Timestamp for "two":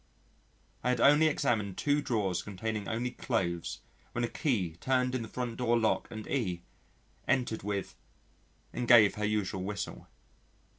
1.77-2.01